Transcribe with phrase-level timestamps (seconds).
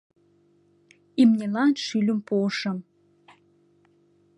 [1.21, 2.77] Имньылан шӱльым пуышым.